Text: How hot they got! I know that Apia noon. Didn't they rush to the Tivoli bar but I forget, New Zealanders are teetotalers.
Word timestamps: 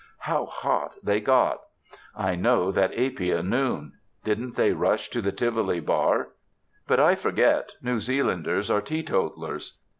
How 0.21 0.47
hot 0.47 0.93
they 1.03 1.19
got! 1.21 1.59
I 2.15 2.33
know 2.33 2.71
that 2.71 2.89
Apia 2.97 3.43
noon. 3.43 3.99
Didn't 4.23 4.55
they 4.55 4.73
rush 4.73 5.11
to 5.11 5.21
the 5.21 5.31
Tivoli 5.31 5.79
bar 5.79 6.29
but 6.87 6.99
I 6.99 7.13
forget, 7.13 7.73
New 7.83 7.99
Zealanders 7.99 8.71
are 8.71 8.81
teetotalers. 8.81 9.77